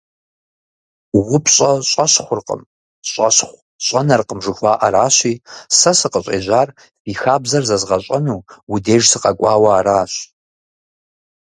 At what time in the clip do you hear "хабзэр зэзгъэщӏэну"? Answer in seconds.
7.21-8.39